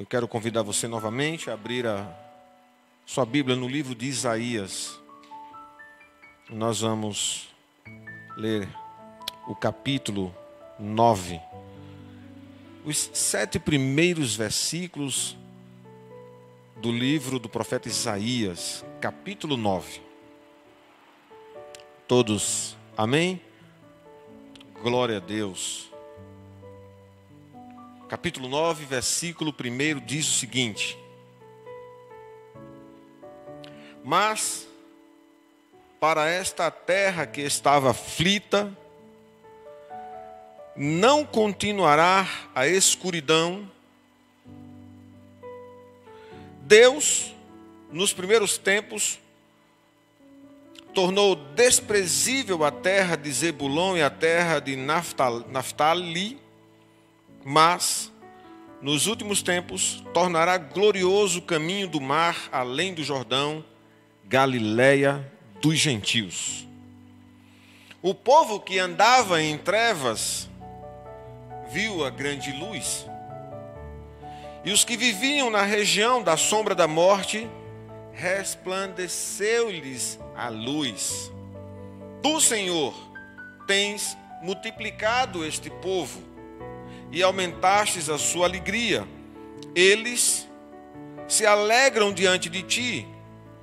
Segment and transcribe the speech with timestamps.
[0.00, 2.10] Eu quero convidar você novamente a abrir a
[3.04, 4.98] sua Bíblia no livro de Isaías.
[6.48, 7.50] Nós vamos
[8.34, 8.66] ler
[9.46, 10.34] o capítulo
[10.78, 11.38] 9.
[12.82, 15.36] Os sete primeiros versículos
[16.78, 20.00] do livro do profeta Isaías, capítulo 9.
[22.08, 23.38] Todos, amém?
[24.82, 25.89] Glória a Deus
[28.10, 30.98] capítulo 9, versículo 1 diz o seguinte:
[34.02, 34.66] Mas
[36.00, 38.76] para esta terra que estava aflita,
[40.74, 43.70] não continuará a escuridão.
[46.62, 47.32] Deus,
[47.92, 49.20] nos primeiros tempos,
[50.92, 56.49] tornou desprezível a terra de Zebulon e a terra de Naftali
[57.44, 58.10] mas
[58.82, 63.62] nos últimos tempos tornará glorioso o caminho do mar além do Jordão,
[64.24, 65.30] Galiléia
[65.60, 66.66] dos gentios.
[68.00, 70.48] O povo que andava em trevas
[71.70, 73.06] viu a grande luz.
[74.64, 77.48] E os que viviam na região da sombra da morte,
[78.12, 81.30] resplandeceu-lhes a luz.
[82.22, 82.94] Tu, Senhor,
[83.66, 86.29] tens multiplicado este povo
[87.12, 89.06] e aumentastes a sua alegria.
[89.74, 90.48] Eles
[91.28, 93.08] se alegram diante de ti,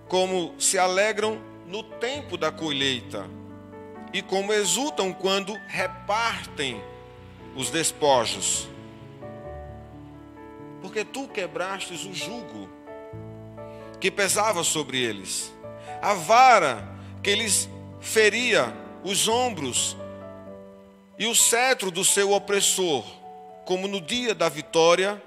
[0.08, 3.30] como se alegram no tempo da colheita,
[4.14, 6.82] e como exultam quando repartem
[7.56, 8.70] os despojos.
[10.82, 12.70] Porque tu quebrastes o jugo
[14.00, 15.54] que pesava sobre eles,
[16.02, 16.88] a vara
[17.22, 18.74] que lhes feria
[19.04, 19.98] os ombros,
[21.20, 23.04] e o cetro do seu opressor
[23.68, 25.22] como no dia da vitória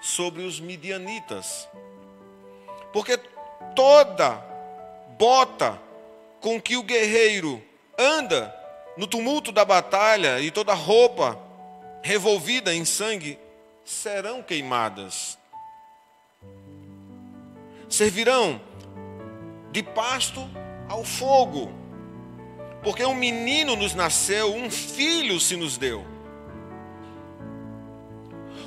[0.00, 1.68] sobre os midianitas.
[2.92, 3.18] Porque
[3.74, 4.40] toda
[5.18, 5.76] bota
[6.40, 7.60] com que o guerreiro
[7.98, 8.54] anda
[8.96, 11.36] no tumulto da batalha e toda roupa
[12.02, 13.36] revolvida em sangue
[13.84, 15.36] serão queimadas.
[17.88, 18.60] Servirão
[19.72, 20.48] de pasto
[20.88, 21.72] ao fogo,
[22.84, 26.15] porque um menino nos nasceu, um filho se nos deu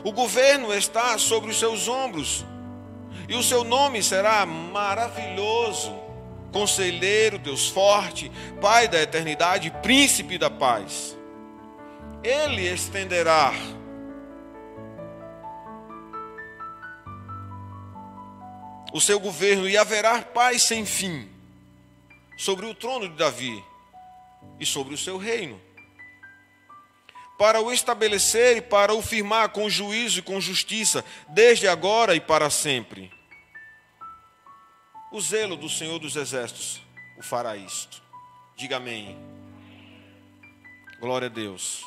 [0.03, 2.45] o governo está sobre os seus ombros,
[3.27, 5.93] e o seu nome será maravilhoso,
[6.51, 11.17] conselheiro, Deus forte, Pai da eternidade, príncipe da paz.
[12.23, 13.53] Ele estenderá
[18.91, 21.29] o seu governo e haverá paz sem fim
[22.37, 23.63] sobre o trono de Davi
[24.59, 25.61] e sobre o seu reino
[27.39, 32.19] para o estabelecer e para o firmar com juízo e com justiça, desde agora e
[32.19, 33.09] para sempre.
[35.09, 36.81] O zelo do Senhor dos Exércitos
[37.17, 38.03] o fará isto.
[38.57, 39.17] Diga amém.
[40.99, 41.85] Glória a Deus.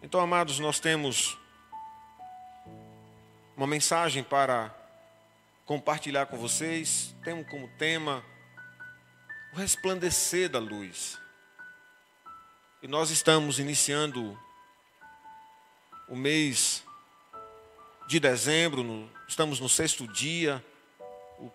[0.00, 1.36] Então, amados, nós temos
[3.56, 4.72] uma mensagem para
[5.64, 7.16] compartilhar com vocês.
[7.24, 8.24] Temos como tema
[9.52, 11.18] o resplandecer da luz.
[12.86, 14.38] E nós estamos iniciando
[16.08, 16.84] o mês
[18.06, 20.64] de dezembro, no, estamos no sexto dia,
[21.36, 21.50] o,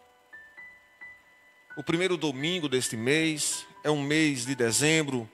[1.78, 5.30] o primeiro domingo deste mês, é um mês de dezembro,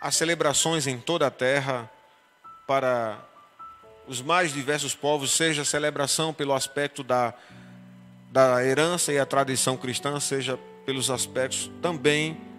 [0.00, 1.92] há celebrações em toda a terra
[2.66, 3.22] para
[4.08, 7.34] os mais diversos povos, seja celebração pelo aspecto da,
[8.30, 12.51] da herança e a tradição cristã, seja pelos aspectos também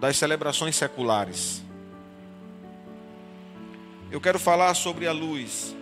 [0.00, 1.62] das celebrações seculares.
[4.10, 5.74] Eu quero falar sobre a luz,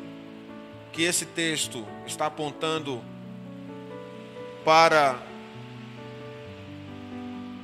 [0.93, 3.03] que esse texto está apontando
[4.65, 5.21] para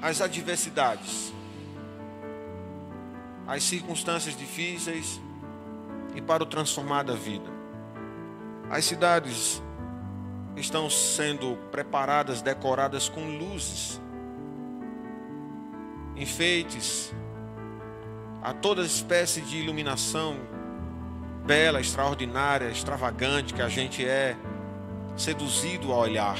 [0.02, 1.32] as adversidades,
[3.46, 5.20] as circunstâncias difíceis
[6.14, 7.50] e para o transformar da vida.
[8.68, 9.62] As cidades
[10.56, 13.99] estão sendo preparadas, decoradas com luzes
[16.20, 17.14] enfeites,
[18.42, 20.36] a toda espécie de iluminação
[21.44, 24.36] bela, extraordinária, extravagante que a gente é
[25.16, 26.38] seduzido a olhar.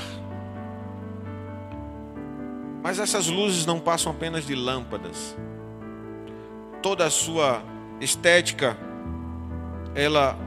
[2.82, 5.36] Mas essas luzes não passam apenas de lâmpadas.
[6.82, 7.62] Toda a sua
[8.00, 8.76] estética,
[9.94, 10.38] ela,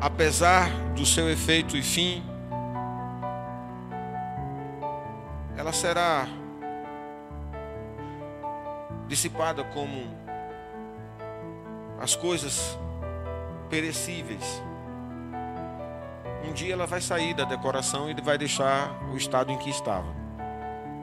[0.00, 2.22] apesar do seu efeito e fim,
[5.56, 6.26] ela será
[9.08, 10.06] dissipada como
[11.98, 12.78] as coisas
[13.68, 14.62] perecíveis.
[16.44, 20.14] um dia ela vai sair da decoração e vai deixar o estado em que estava.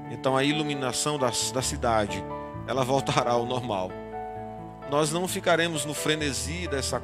[0.09, 2.23] Então a iluminação da, da cidade,
[2.67, 3.91] ela voltará ao normal.
[4.89, 7.01] Nós não ficaremos no frenesi dessa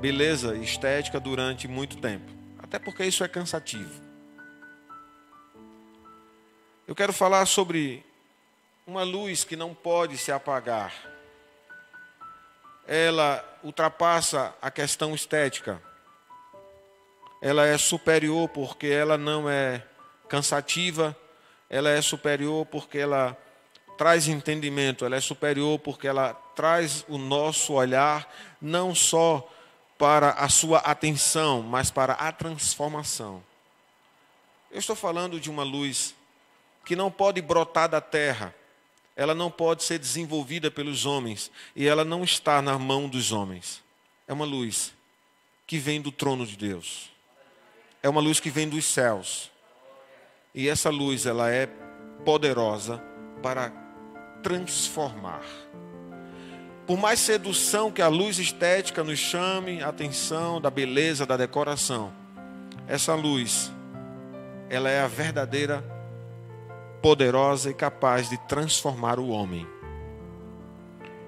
[0.00, 2.30] beleza estética durante muito tempo.
[2.58, 4.02] Até porque isso é cansativo.
[6.86, 8.04] Eu quero falar sobre
[8.88, 10.94] uma luz que não pode se apagar.
[12.86, 15.78] Ela ultrapassa a questão estética.
[17.42, 19.84] Ela é superior porque ela não é
[20.26, 21.14] cansativa,
[21.68, 23.36] ela é superior porque ela
[23.98, 29.46] traz entendimento, ela é superior porque ela traz o nosso olhar não só
[29.98, 33.44] para a sua atenção, mas para a transformação.
[34.70, 36.14] Eu estou falando de uma luz
[36.86, 38.54] que não pode brotar da terra,
[39.18, 43.82] ela não pode ser desenvolvida pelos homens e ela não está na mão dos homens.
[44.28, 44.94] É uma luz
[45.66, 47.10] que vem do trono de Deus.
[48.00, 49.50] É uma luz que vem dos céus.
[50.54, 51.66] E essa luz, ela é
[52.24, 53.02] poderosa
[53.42, 53.72] para
[54.40, 55.42] transformar.
[56.86, 62.12] Por mais sedução que a luz estética nos chame a atenção da beleza, da decoração,
[62.86, 63.72] essa luz,
[64.70, 65.97] ela é a verdadeira
[67.02, 69.66] poderosa e capaz de transformar o homem.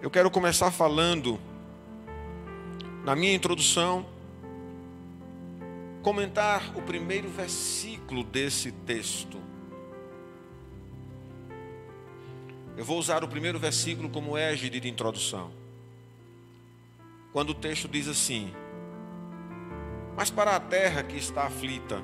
[0.02, 1.38] Eu quero começar falando,
[3.04, 4.06] na minha introdução,
[6.02, 9.38] comentar o primeiro versículo desse texto.
[12.76, 15.52] Eu vou usar o primeiro versículo como égide de introdução.
[17.32, 18.52] Quando o texto diz assim:
[20.16, 22.02] Mas para a terra que está aflita,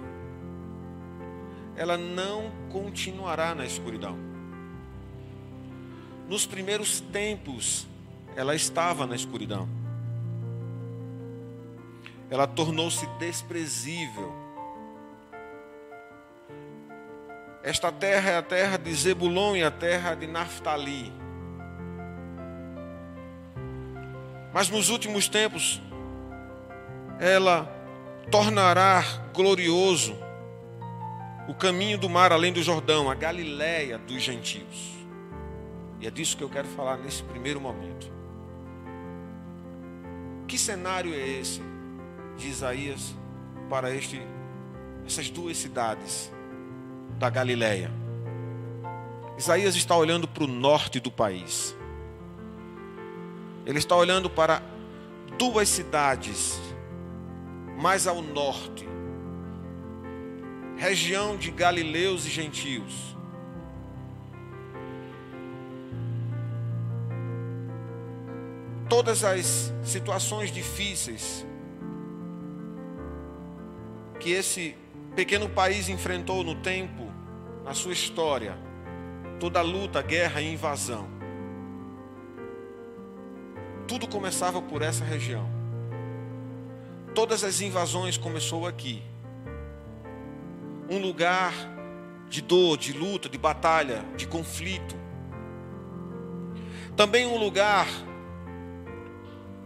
[1.76, 4.16] ela não continuará na escuridão.
[6.28, 7.86] Nos primeiros tempos,
[8.34, 9.68] ela estava na escuridão.
[12.28, 14.34] Ela tornou-se desprezível.
[17.62, 21.12] Esta terra é a terra de Zebulon e a terra de Naftali.
[24.52, 25.80] Mas nos últimos tempos,
[27.20, 27.70] ela
[28.30, 29.02] tornará
[29.34, 30.25] glorioso
[31.48, 34.94] o caminho do mar além do Jordão, a Galiléia dos gentios.
[36.00, 38.10] E é disso que eu quero falar nesse primeiro momento.
[40.46, 41.60] Que cenário é esse
[42.36, 43.14] de Isaías
[43.70, 44.20] para este,
[45.06, 46.32] essas duas cidades
[47.18, 47.90] da Galiléia?
[49.38, 51.76] Isaías está olhando para o norte do país.
[53.64, 54.62] Ele está olhando para
[55.38, 56.60] duas cidades
[57.78, 58.86] mais ao norte
[60.76, 63.16] região de galileus e gentios.
[68.88, 71.44] Todas as situações difíceis
[74.20, 74.76] que esse
[75.14, 77.10] pequeno país enfrentou no tempo,
[77.64, 78.56] na sua história,
[79.40, 81.08] toda luta, guerra e invasão.
[83.88, 85.48] Tudo começava por essa região.
[87.14, 89.02] Todas as invasões começou aqui
[90.88, 91.52] um lugar
[92.28, 94.96] de dor, de luta, de batalha, de conflito.
[96.96, 97.86] Também um lugar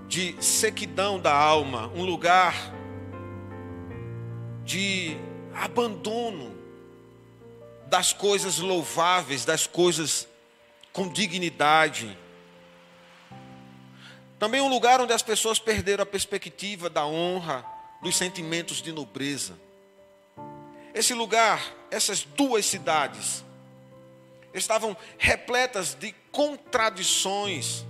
[0.08, 2.54] de sequidão da alma, um lugar
[4.64, 5.16] de
[5.54, 6.56] abandono
[7.86, 10.26] das coisas louváveis, das coisas
[10.92, 12.16] com dignidade.
[14.38, 17.64] Também um lugar onde as pessoas perderam a perspectiva da honra,
[18.02, 19.58] dos sentimentos de nobreza.
[20.94, 23.44] Esse lugar, essas duas cidades,
[24.52, 27.84] estavam repletas de contradições.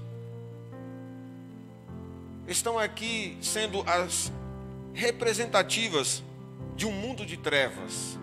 [2.47, 4.33] Estão aqui sendo as
[4.93, 6.23] representativas
[6.77, 8.19] de um mundo de trevas.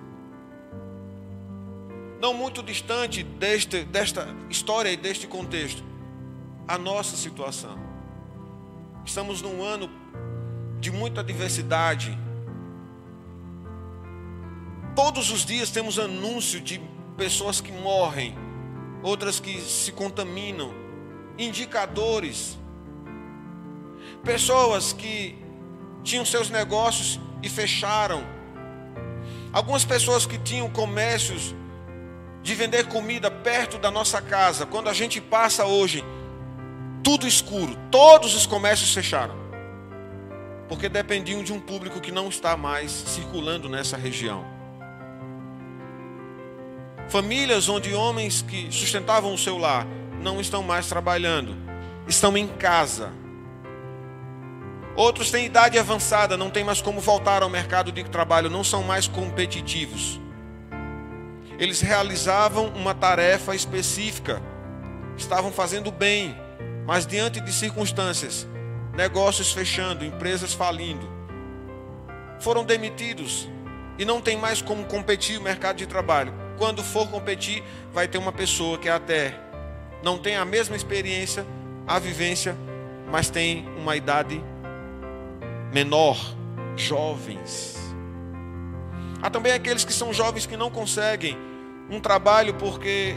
[2.20, 5.84] Não muito distante deste, desta história e deste contexto,
[6.68, 7.78] a nossa situação.
[9.06, 9.90] Estamos num ano
[10.80, 12.18] de muita diversidade,
[14.98, 16.82] Todos os dias temos anúncio de
[17.16, 18.36] pessoas que morrem,
[19.04, 20.74] outras que se contaminam,
[21.38, 22.58] indicadores.
[24.24, 25.38] Pessoas que
[26.04, 28.24] tinham seus negócios e fecharam.
[29.54, 31.54] Algumas pessoas que tinham comércios
[32.42, 34.66] de vender comida perto da nossa casa.
[34.66, 36.04] Quando a gente passa hoje,
[37.04, 39.36] tudo escuro, todos os comércios fecharam.
[40.68, 44.57] Porque dependiam de um público que não está mais circulando nessa região.
[47.10, 49.88] Famílias onde homens que sustentavam o seu lar
[50.22, 51.56] não estão mais trabalhando,
[52.06, 53.12] estão em casa.
[54.94, 58.84] Outros têm idade avançada, não tem mais como voltar ao mercado de trabalho, não são
[58.84, 60.20] mais competitivos.
[61.58, 64.42] Eles realizavam uma tarefa específica,
[65.16, 66.36] estavam fazendo bem,
[66.86, 68.46] mas diante de circunstâncias,
[68.94, 71.08] negócios fechando, empresas falindo,
[72.40, 73.48] foram demitidos
[73.98, 76.47] e não tem mais como competir o mercado de trabalho.
[76.58, 79.40] Quando for competir, vai ter uma pessoa que até
[80.04, 81.46] não tem a mesma experiência,
[81.88, 82.56] a vivência,
[83.10, 84.42] mas tem uma idade
[85.72, 86.18] menor,
[86.76, 87.78] jovens.
[89.22, 91.38] Há também aqueles que são jovens que não conseguem
[91.90, 93.16] um trabalho porque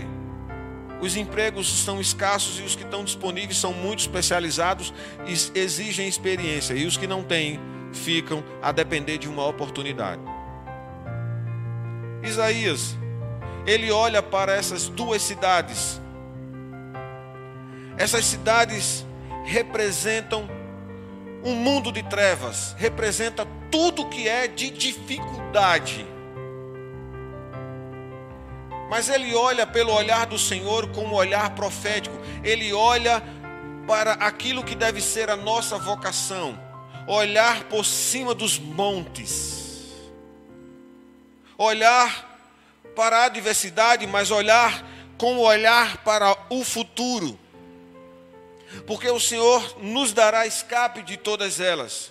[1.01, 4.93] os empregos são escassos e os que estão disponíveis são muito especializados
[5.27, 7.59] e exigem experiência, e os que não têm
[7.93, 10.21] ficam a depender de uma oportunidade.
[12.23, 12.97] Isaías,
[13.67, 16.01] ele olha para essas duas cidades.
[17.97, 19.05] Essas cidades
[19.45, 20.49] representam
[21.45, 26.07] um mundo de trevas, representa tudo que é de dificuldade.
[28.89, 32.17] Mas ele olha pelo olhar do Senhor como um olhar profético.
[32.43, 33.23] Ele olha
[33.87, 36.59] para aquilo que deve ser a nossa vocação,
[37.07, 39.61] olhar por cima dos montes.
[41.57, 42.30] Olhar
[42.95, 44.85] para a adversidade, mas olhar
[45.19, 47.39] com o olhar para o futuro
[48.87, 52.11] porque o Senhor nos dará escape de todas elas.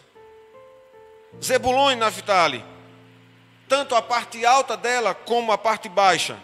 [1.42, 2.64] Zebulon e Naphtali,
[3.68, 6.38] tanto a parte alta dela como a parte baixa,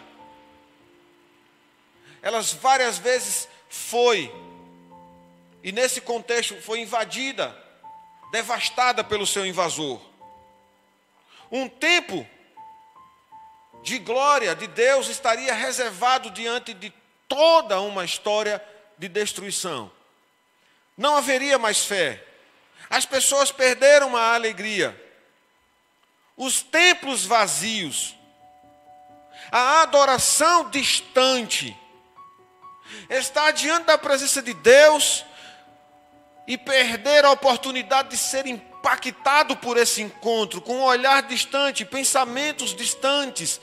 [2.22, 4.32] elas várias vezes foi,
[5.62, 7.56] e nesse contexto foi invadida,
[8.32, 10.00] devastada pelo seu invasor.
[11.50, 12.26] Um tempo
[13.86, 16.92] de glória de Deus estaria reservado diante de
[17.28, 18.62] toda uma história
[18.98, 19.90] de destruição
[20.96, 22.24] não haveria mais fé.
[22.88, 24.98] As pessoas perderam a alegria.
[26.36, 28.16] Os templos vazios.
[29.52, 31.76] A adoração distante.
[33.10, 35.24] Estar diante da presença de Deus
[36.46, 38.46] e perder a oportunidade de ser
[38.86, 43.60] impactado por esse encontro, com um olhar distante, pensamentos distantes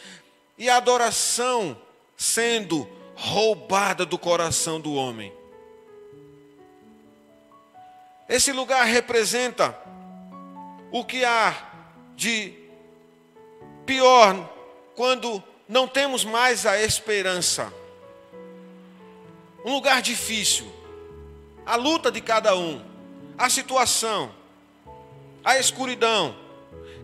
[0.57, 1.77] e a adoração
[2.17, 5.31] sendo roubada do coração do homem.
[8.27, 9.77] Esse lugar representa
[10.91, 11.55] o que há
[12.17, 12.53] de
[13.85, 14.49] pior
[14.93, 17.73] quando não temos mais a esperança.
[19.63, 20.69] Um lugar difícil,
[21.65, 22.83] a luta de cada um,
[23.37, 24.42] a situação,
[25.43, 26.35] a escuridão,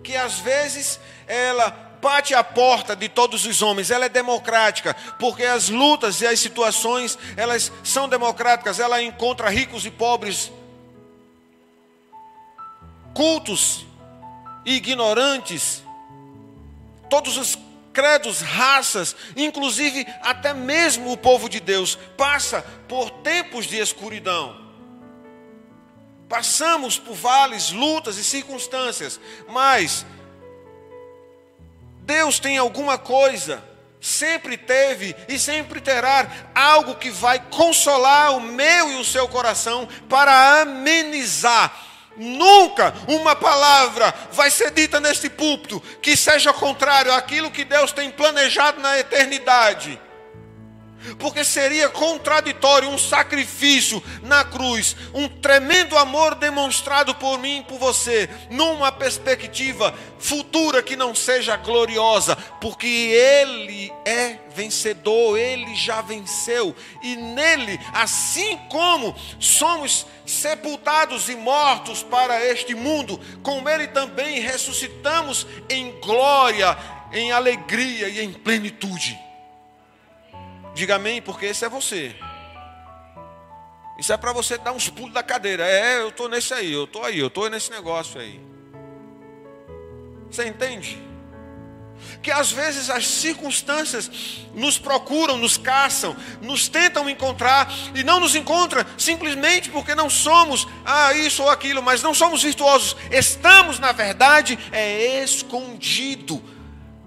[0.03, 1.69] que às vezes ela
[2.01, 6.39] bate a porta de todos os homens, ela é democrática, porque as lutas e as
[6.39, 10.51] situações, elas são democráticas, ela encontra ricos e pobres
[13.13, 13.85] cultos
[14.65, 15.83] e ignorantes,
[17.09, 17.57] todos os
[17.91, 24.68] credos, raças, inclusive até mesmo o povo de Deus, passa por tempos de escuridão.
[26.29, 30.05] Passamos por vales, lutas e circunstâncias, mas
[32.01, 33.63] Deus tem alguma coisa,
[33.99, 39.89] sempre teve e sempre terá algo que vai consolar o meu e o seu coração
[40.07, 41.75] para amenizar.
[42.15, 48.11] Nunca uma palavra vai ser dita neste púlpito que seja contrário àquilo que Deus tem
[48.11, 49.99] planejado na eternidade
[51.17, 57.77] porque seria contraditório um sacrifício na cruz, um tremendo amor demonstrado por mim e por
[57.77, 66.75] você, numa perspectiva futura que não seja gloriosa, porque Ele é vencedor, Ele já venceu,
[67.01, 75.47] e nele, assim como somos sepultados e mortos para este mundo, com Ele também ressuscitamos
[75.69, 76.77] em glória,
[77.11, 79.28] em alegria e em plenitude.
[80.73, 82.15] Diga amém, porque esse é você.
[83.99, 85.67] Isso é para você dar uns pulos da cadeira.
[85.67, 88.39] É, eu estou nesse aí, eu estou aí, eu estou nesse negócio aí.
[90.31, 90.97] Você entende?
[92.21, 94.09] Que às vezes as circunstâncias
[94.53, 100.65] nos procuram, nos caçam, nos tentam encontrar e não nos encontram simplesmente porque não somos
[100.85, 102.95] ah, isso ou aquilo, mas não somos virtuosos.
[103.11, 106.41] Estamos, na verdade, é escondido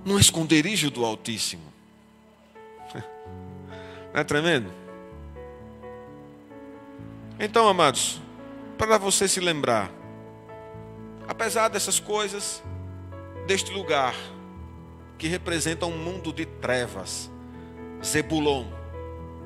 [0.04, 1.71] no esconderijo do Altíssimo.
[4.12, 4.70] Não é tremendo?
[7.38, 8.20] Então, amados,
[8.76, 9.90] para você se lembrar,
[11.26, 12.62] apesar dessas coisas,
[13.46, 14.14] deste lugar
[15.18, 17.30] que representa um mundo de trevas,
[18.04, 18.66] Zebulon,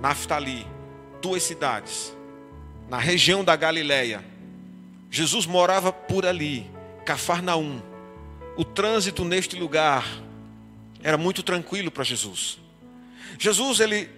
[0.00, 0.66] Naftali,
[1.22, 2.14] duas cidades,
[2.88, 4.24] na região da Galileia,
[5.10, 6.70] Jesus morava por ali,
[7.04, 7.80] Cafarnaum.
[8.56, 10.04] O trânsito neste lugar
[11.02, 12.58] era muito tranquilo para Jesus.
[13.38, 14.10] Jesus ele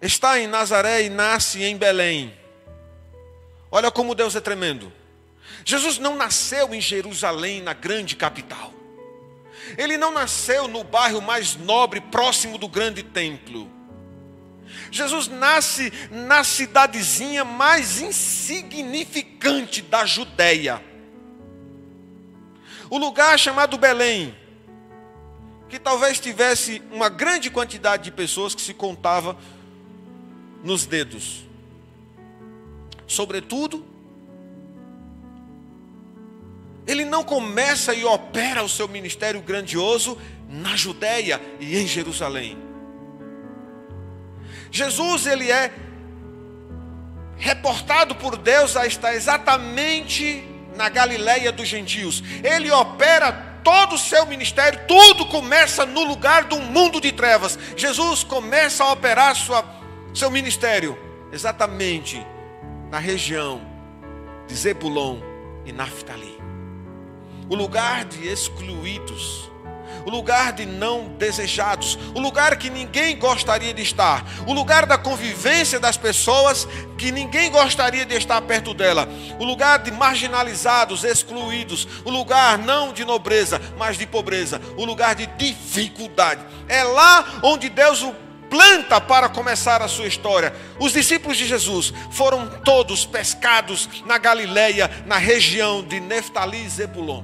[0.00, 2.36] está em Nazaré e nasce em Belém.
[3.70, 4.92] Olha como Deus é tremendo.
[5.64, 8.72] Jesus não nasceu em Jerusalém, na grande capital.
[9.76, 13.70] Ele não nasceu no bairro mais nobre, próximo do grande templo.
[14.90, 20.82] Jesus nasce na cidadezinha mais insignificante da Judéia.
[22.88, 24.34] O lugar chamado Belém,
[25.68, 29.36] que talvez tivesse uma grande quantidade de pessoas que se contava
[30.62, 31.44] nos dedos.
[33.06, 33.84] Sobretudo,
[36.86, 40.16] ele não começa e opera o seu ministério grandioso
[40.48, 42.56] na Judéia e em Jerusalém.
[44.70, 45.72] Jesus, ele é
[47.36, 50.44] reportado por Deus a estar exatamente
[50.76, 52.22] na Galileia dos gentios.
[52.42, 57.58] Ele opera todo o seu ministério, tudo começa no lugar do mundo de trevas.
[57.76, 59.62] Jesus começa a operar sua,
[60.18, 60.98] seu ministério
[61.32, 62.24] exatamente
[62.90, 63.60] na região
[64.46, 65.20] de Zebulon
[65.64, 66.38] e Naftali
[67.48, 69.50] o lugar de excluídos,
[70.04, 74.98] o lugar de não desejados, o lugar que ninguém gostaria de estar, o lugar da
[74.98, 79.08] convivência das pessoas que ninguém gostaria de estar perto dela,
[79.38, 85.14] o lugar de marginalizados, excluídos, o lugar não de nobreza, mas de pobreza, o lugar
[85.14, 86.44] de dificuldade.
[86.68, 90.54] É lá onde Deus o planta para começar a sua história.
[90.78, 97.22] Os discípulos de Jesus foram todos pescados na Galileia, na região de Neftali e Zebulon.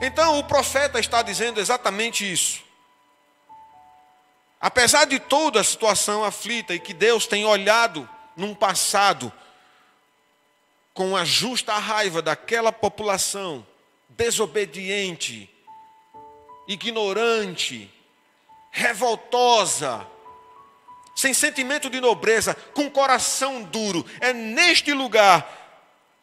[0.00, 2.62] Então o profeta está dizendo exatamente isso.
[4.60, 9.32] Apesar de toda a situação aflita e que Deus tem olhado num passado
[10.92, 13.64] com a justa raiva daquela população
[14.08, 15.48] desobediente,
[16.66, 17.88] ignorante,
[18.78, 20.06] revoltosa,
[21.14, 25.56] sem sentimento de nobreza, com coração duro, é neste lugar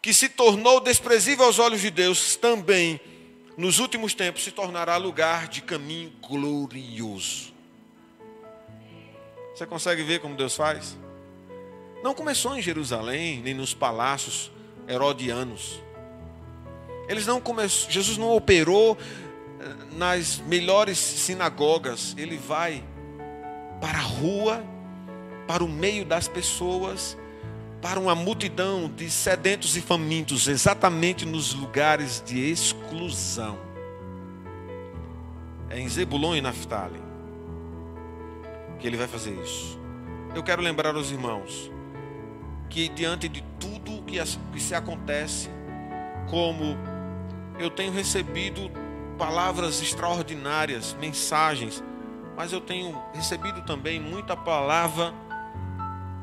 [0.02, 3.02] que se tornou desprezível aos olhos de Deus também
[3.58, 7.54] nos últimos tempos se tornará lugar de caminho glorioso.
[9.54, 10.98] Você consegue ver como Deus faz?
[12.04, 14.52] Não começou em Jerusalém, nem nos palácios
[14.88, 15.82] herodianos.
[17.08, 18.98] Eles não começou, Jesus não operou
[19.94, 22.84] nas melhores sinagogas, ele vai
[23.82, 24.64] para a rua,
[25.48, 27.18] para o meio das pessoas,
[27.82, 33.58] para uma multidão de sedentos e famintos, exatamente nos lugares de exclusão.
[35.70, 37.06] É em Zebulon e Naftali
[38.80, 39.80] que ele vai fazer isso.
[40.36, 41.72] Eu quero lembrar aos irmãos
[42.70, 44.20] que diante de tudo que,
[44.60, 45.50] se acontece,
[46.30, 46.78] como
[47.58, 48.70] eu tenho recebido
[49.18, 51.84] palavras extraordinárias, mensagens,
[52.36, 55.14] mas eu tenho recebido também muita palavra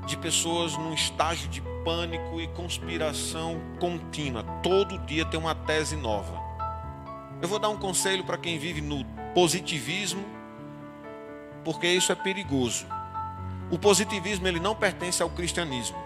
[0.06, 4.44] de pessoas num estágio de pânico e conspiração contínua.
[4.62, 6.40] Todo dia tem uma tese nova.
[7.40, 10.24] Eu vou dar um conselho para quem vive no positivismo,
[11.64, 12.86] porque isso é perigoso.
[13.70, 15.96] O positivismo ele não pertence ao cristianismo.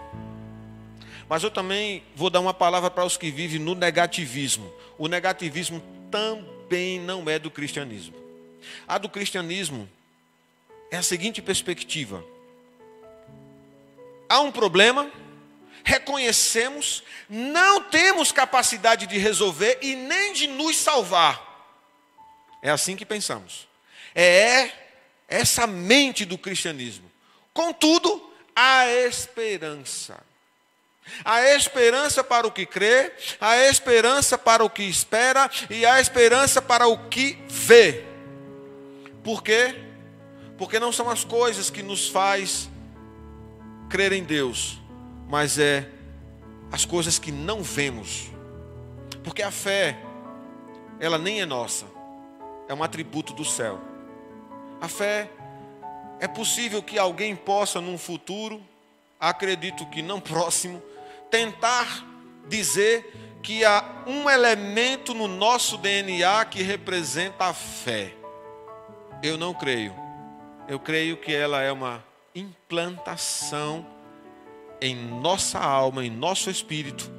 [1.27, 4.71] Mas eu também vou dar uma palavra para os que vivem no negativismo.
[4.97, 6.56] O negativismo também
[6.99, 8.15] não é do cristianismo.
[8.87, 9.89] A do cristianismo
[10.91, 12.23] é a seguinte perspectiva:
[14.27, 15.09] há um problema,
[15.83, 21.45] reconhecemos, não temos capacidade de resolver e nem de nos salvar.
[22.61, 23.67] É assim que pensamos.
[24.13, 24.71] É
[25.27, 27.09] essa mente do cristianismo.
[27.53, 30.26] Contudo, a esperança.
[31.23, 36.61] A esperança para o que crê, a esperança para o que espera e a esperança
[36.61, 38.05] para o que vê.
[39.23, 39.75] Por quê?
[40.57, 42.69] Porque não são as coisas que nos faz
[43.89, 44.79] crer em Deus,
[45.27, 45.89] mas é
[46.71, 48.29] as coisas que não vemos.
[49.23, 49.97] Porque a fé,
[50.99, 51.85] ela nem é nossa,
[52.67, 53.79] é um atributo do céu.
[54.79, 55.29] A fé
[56.19, 58.61] é possível que alguém possa, num futuro,
[59.19, 60.81] acredito que não próximo,
[61.29, 62.05] tentar
[62.47, 68.13] dizer que há um elemento no nosso DNA que representa a fé.
[69.23, 69.93] Eu não creio.
[70.67, 72.03] Eu creio que ela é uma
[72.35, 73.85] implantação
[74.81, 77.09] em nossa alma, em nosso espírito,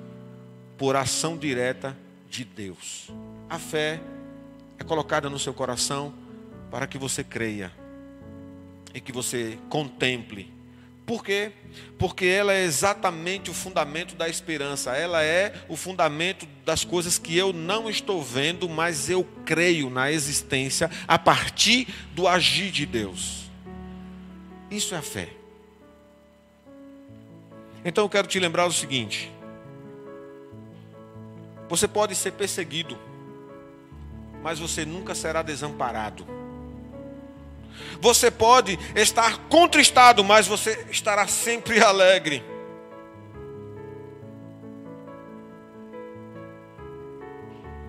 [0.77, 1.97] por ação direta
[2.29, 3.11] de Deus.
[3.49, 4.01] A fé
[4.79, 6.15] é colocada no seu coração
[6.71, 7.73] para que você creia
[8.95, 10.58] e que você contemple
[11.09, 11.53] Por quê?
[11.99, 14.95] Porque ela é exatamente o fundamento da esperança.
[14.95, 20.13] Ela é o fundamento das coisas que eu não estou vendo, mas eu creio na
[20.13, 23.51] existência a partir do agir de Deus.
[24.71, 25.31] Isso é a fé.
[27.83, 29.33] Então eu quero te lembrar o seguinte:
[31.71, 32.99] você pode ser perseguido,
[34.43, 36.27] mas você nunca será desamparado.
[38.01, 42.43] Você pode estar contristado, mas você estará sempre alegre.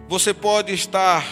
[0.07, 1.23] Você pode estar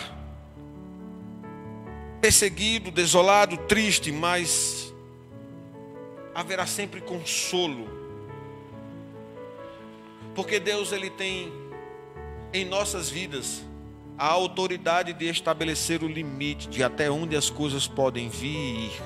[2.22, 4.93] perseguido, desolado, triste, mas
[6.36, 7.88] haverá sempre consolo.
[10.36, 11.52] Porque Deus ele tem
[12.54, 13.66] em nossas vidas
[14.17, 19.01] a autoridade de estabelecer o limite de até onde as coisas podem vir e ir.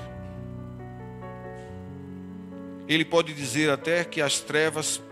[2.88, 5.02] Ele pode dizer até que as trevas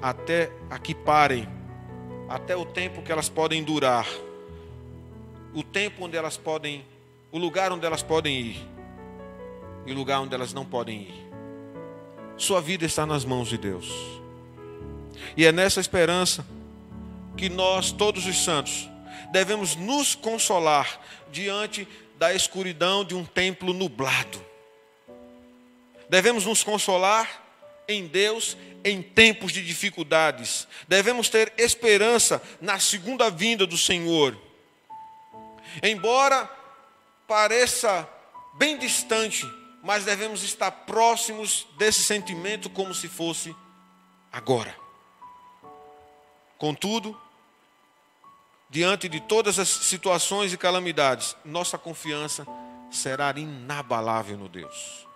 [0.00, 1.46] até aqui parem,
[2.28, 4.06] até o tempo que elas podem durar,
[5.54, 6.84] o tempo onde elas podem,
[7.30, 8.66] o lugar onde elas podem ir
[9.84, 11.26] e o lugar onde elas não podem ir.
[12.36, 13.90] Sua vida está nas mãos de Deus.
[15.36, 16.44] E é nessa esperança
[17.36, 18.88] que nós, todos os santos,
[19.30, 21.00] devemos nos consolar
[21.30, 21.86] diante
[22.18, 24.44] da escuridão de um templo nublado.
[26.08, 27.44] Devemos nos consolar
[27.88, 30.66] em Deus em tempos de dificuldades.
[30.88, 34.36] Devemos ter esperança na segunda vinda do Senhor.
[35.82, 36.48] Embora
[37.26, 38.08] pareça
[38.54, 39.44] bem distante,
[39.82, 43.54] mas devemos estar próximos desse sentimento como se fosse
[44.32, 44.74] agora.
[46.58, 47.20] Contudo,
[48.68, 52.46] diante de todas as situações e calamidades, nossa confiança
[52.90, 55.06] será inabalável no Deus.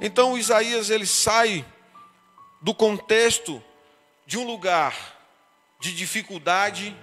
[0.00, 1.64] Então Isaías ele sai
[2.62, 3.62] do contexto
[4.26, 4.94] de um lugar
[5.80, 6.96] de dificuldade,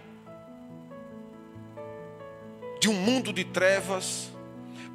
[2.80, 4.32] de um mundo de trevas,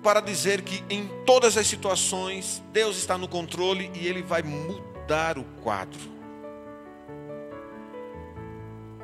[0.02, 5.38] para dizer que em todas as situações Deus está no controle e ele vai mudar
[5.38, 6.15] o quadro.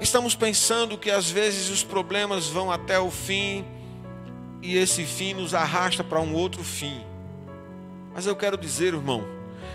[0.02, 3.64] Estamos pensando que às vezes os problemas vão até o fim
[4.60, 7.00] e esse fim nos arrasta para um outro fim.
[8.12, 9.24] Mas eu quero dizer, irmão,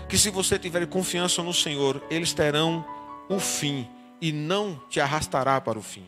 [0.06, 2.84] que se você tiver confiança no Senhor, eles terão
[3.26, 3.88] o fim
[4.20, 6.04] e não te arrastará para o fim.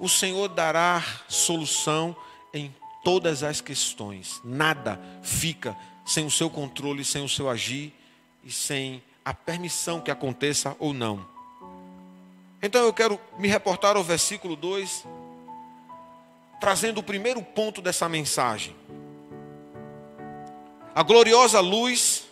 [0.00, 2.16] O Senhor dará solução
[2.52, 2.74] em
[3.04, 4.40] todas as questões.
[4.44, 7.94] Nada fica sem o seu controle, sem o seu agir
[8.42, 11.33] e sem a permissão que aconteça ou não.
[12.64, 15.04] Então eu quero me reportar ao versículo 2,
[16.58, 18.74] trazendo o primeiro ponto dessa mensagem.
[20.94, 22.24] A gloriosa luz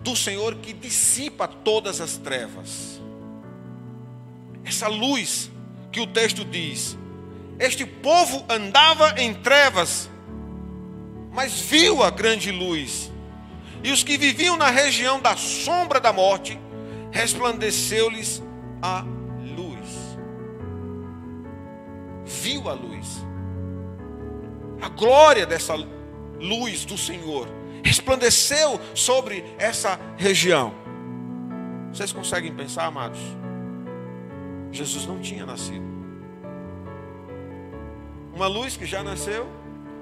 [0.00, 2.98] do Senhor que dissipa todas as trevas.
[4.64, 5.50] Essa luz
[5.92, 6.96] que o texto diz:
[7.58, 10.08] Este povo andava em trevas,
[11.30, 13.12] mas viu a grande luz.
[13.82, 16.58] E os que viviam na região da sombra da morte,
[17.12, 18.42] resplandeceu-lhes
[18.84, 19.02] a
[19.56, 20.18] luz.
[22.26, 23.24] Viu a luz.
[24.82, 25.74] A glória dessa
[26.38, 27.48] luz do Senhor
[27.82, 30.74] resplandeceu sobre essa região.
[31.90, 33.20] Vocês conseguem pensar, amados?
[34.70, 35.86] Jesus não tinha nascido.
[38.34, 39.48] Uma luz que já nasceu,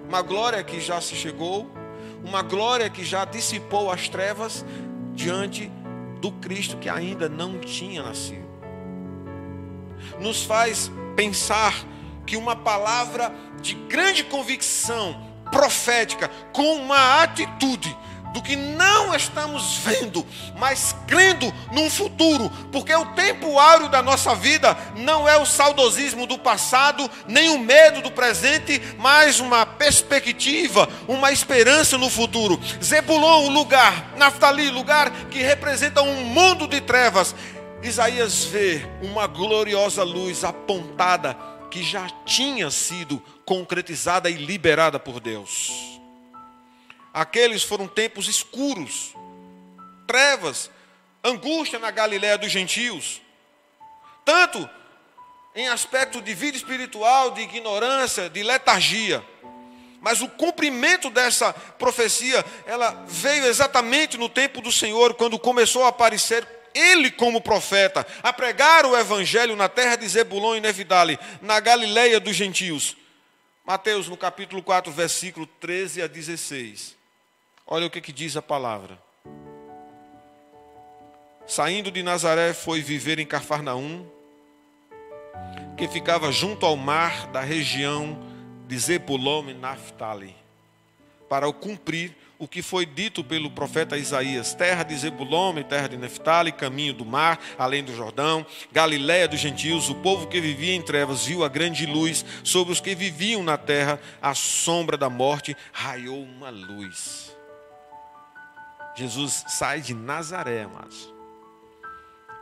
[0.08, 1.70] uma glória que já se chegou,
[2.24, 4.64] uma glória que já dissipou as trevas
[5.14, 5.70] diante
[6.20, 8.41] do Cristo que ainda não tinha nascido
[10.18, 11.74] nos faz pensar
[12.26, 17.96] que uma palavra de grande convicção profética, com uma atitude
[18.32, 20.26] do que não estamos vendo,
[20.58, 26.26] mas crendo num futuro, porque o tempo áureo da nossa vida não é o saudosismo
[26.26, 32.58] do passado, nem o medo do presente, mas uma perspectiva, uma esperança no futuro.
[32.82, 37.34] Zebulon, o lugar, Naftali, lugar que representa um mundo de trevas,
[37.82, 41.36] Isaías vê uma gloriosa luz apontada
[41.68, 45.72] que já tinha sido concretizada e liberada por Deus.
[47.12, 49.14] Aqueles foram tempos escuros,
[50.06, 50.70] trevas,
[51.24, 53.20] angústia na Galiléia dos gentios.
[54.24, 54.68] Tanto
[55.54, 59.24] em aspecto de vida espiritual, de ignorância, de letargia.
[60.00, 65.88] Mas o cumprimento dessa profecia, ela veio exatamente no tempo do Senhor, quando começou a
[65.88, 71.60] aparecer ele como profeta, a pregar o evangelho na terra de Zebulon e Nevidale, na
[71.60, 72.96] Galileia dos gentios.
[73.64, 76.96] Mateus, no capítulo 4, versículo 13 a 16.
[77.66, 78.98] Olha o que, que diz a palavra.
[81.46, 84.06] Saindo de Nazaré, foi viver em Cafarnaum,
[85.76, 88.18] que ficava junto ao mar da região
[88.66, 90.34] de Zebulon e Naphtali,
[91.28, 95.88] para o cumprir o que foi dito pelo profeta Isaías: terra de Zebulon e terra
[95.88, 100.74] de Naphtali, caminho do mar, além do Jordão, Galiléia dos gentios, o povo que vivia
[100.74, 105.08] em trevas viu a grande luz, sobre os que viviam na terra, a sombra da
[105.08, 107.30] morte, raiou uma luz.
[108.96, 111.14] Jesus sai de Nazaré, amados,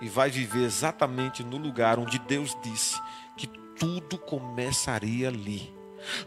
[0.01, 2.99] e vai viver exatamente no lugar onde Deus disse
[3.37, 5.80] que tudo começaria ali.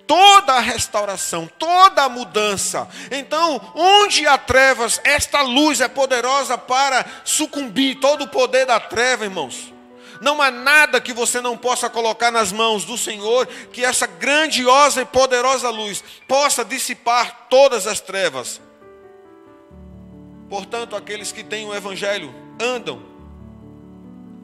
[0.06, 2.88] Toda a restauração, toda a mudança.
[3.12, 9.26] Então, onde há trevas, esta luz é poderosa para sucumbir todo o poder da treva,
[9.26, 9.74] irmãos.
[10.22, 15.02] Não há nada que você não possa colocar nas mãos do Senhor, que essa grandiosa
[15.02, 18.62] e poderosa luz possa dissipar todas as trevas.
[20.50, 23.02] Portanto, aqueles que têm o Evangelho andam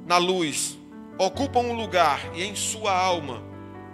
[0.06, 0.78] na luz,
[1.18, 3.49] ocupam um lugar e em sua alma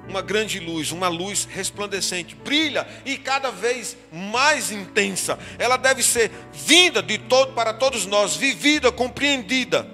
[0.07, 5.37] uma grande luz, uma luz resplandecente, brilha e cada vez mais intensa.
[5.57, 9.87] Ela deve ser vinda de todo para todos nós, vivida, compreendida.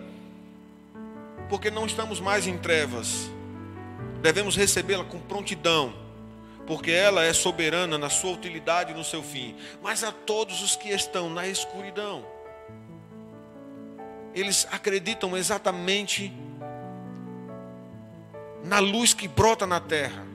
[1.50, 3.30] Porque não estamos mais em trevas.
[4.22, 5.94] Devemos recebê-la com prontidão,
[6.68, 9.56] porque ela é soberana na sua utilidade e no seu fim.
[9.82, 12.24] Mas a todos os que estão na escuridão,
[14.34, 16.32] eles acreditam exatamente
[18.64, 20.26] na luz que brota na terra.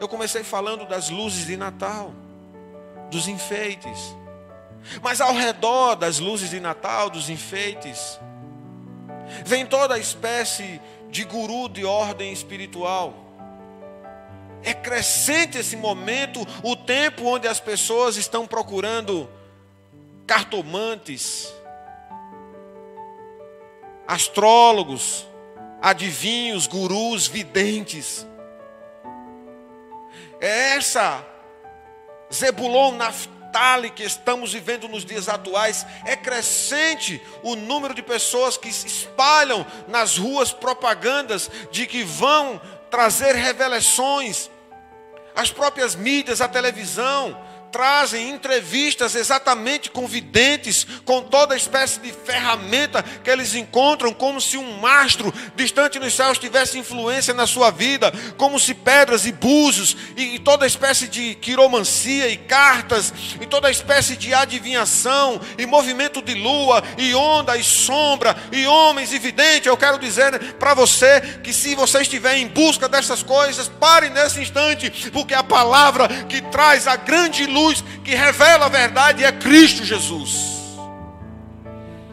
[0.00, 2.12] Eu comecei falando das luzes de Natal,
[3.10, 4.16] dos enfeites.
[5.00, 8.18] Mas ao redor das luzes de Natal, dos enfeites,
[9.44, 13.14] vem toda espécie de guru de ordem espiritual.
[14.64, 19.28] É crescente esse momento, o tempo onde as pessoas estão procurando
[20.26, 21.52] cartomantes,
[24.06, 25.26] astrólogos,
[25.82, 28.24] adivinhos, gurus, videntes.
[30.40, 31.26] É essa
[32.32, 35.84] Zebulon Naftali que estamos vivendo nos dias atuais.
[36.06, 42.60] É crescente o número de pessoas que se espalham nas ruas propagandas de que vão
[42.88, 44.48] trazer revelações.
[45.34, 47.36] As próprias mídias, a televisão,
[47.72, 54.58] trazem entrevistas exatamente com videntes, com toda espécie de ferramenta que eles encontram, como se
[54.58, 59.96] um mastro distante nos céus tivesse influência na sua vida, como se pedras e búzios
[60.16, 66.20] e, e toda espécie de quiromancia e cartas e toda espécie de adivinhação e movimento
[66.20, 69.66] de lua e onda e sombra e homens e videntes.
[69.66, 74.42] Eu quero dizer para você que se você estiver em busca dessas coisas, pare nesse
[74.42, 79.32] instante, porque a palavra que traz a grande luz luz que revela a verdade é
[79.32, 80.52] Cristo Jesus.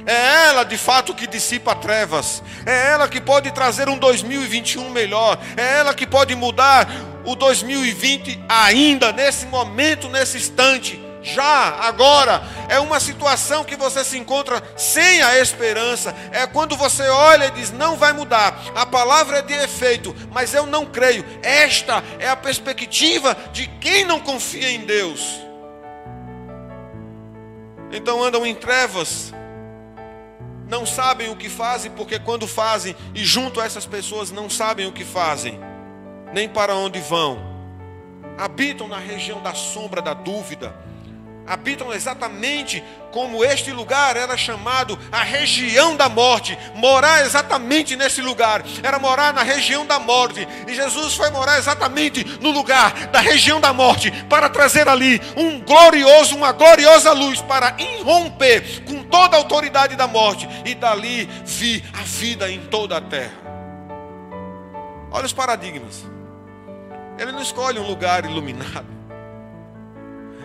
[0.05, 2.41] É ela de fato que dissipa trevas.
[2.65, 5.37] É ela que pode trazer um 2021 melhor.
[5.55, 6.89] É ela que pode mudar
[7.25, 14.17] o 2020 ainda, nesse momento, nesse instante já, agora, é uma situação que você se
[14.17, 16.15] encontra sem a esperança.
[16.31, 20.53] É quando você olha e diz: não vai mudar, a palavra é de efeito, mas
[20.53, 21.25] eu não creio.
[21.43, 25.41] Esta é a perspectiva de quem não confia em Deus.
[27.91, 29.33] Então andam em trevas,
[30.69, 34.87] não sabem o que fazem, porque quando fazem, e junto a essas pessoas não sabem
[34.87, 35.59] o que fazem,
[36.31, 37.39] nem para onde vão,
[38.37, 40.87] habitam na região da sombra da dúvida
[41.49, 46.55] habitam exatamente como este lugar era chamado a região da morte.
[46.75, 50.47] Morar exatamente nesse lugar era morar na região da morte.
[50.67, 55.59] E Jesus foi morar exatamente no lugar da região da morte para trazer ali um
[55.59, 61.83] glorioso, uma gloriosa luz para irromper com toda a autoridade da morte e dali vi
[61.99, 63.33] a vida em toda a terra.
[65.11, 66.05] Olha os paradigmas.
[67.17, 68.98] Ele não escolhe um lugar iluminado.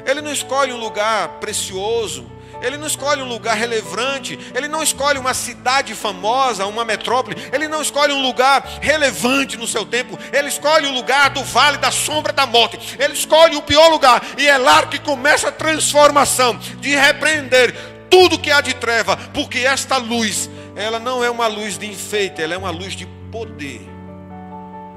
[0.07, 2.27] Ele não escolhe um lugar precioso,
[2.63, 7.69] ele não escolhe um lugar relevante, ele não escolhe uma cidade famosa, uma metrópole, ele
[7.69, 11.91] não escolhe um lugar relevante no seu tempo, ele escolhe o lugar do vale da
[11.91, 16.57] sombra da morte, ele escolhe o pior lugar, e é lá que começa a transformação
[16.57, 17.75] de repreender
[18.09, 22.43] tudo que há de treva, porque esta luz, ela não é uma luz de enfeite,
[22.43, 23.83] ela é uma luz de poder,